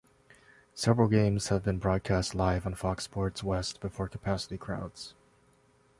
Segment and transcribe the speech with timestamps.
[0.73, 5.13] Several games have been broadcast live on Fox Sports West before capacity crowds.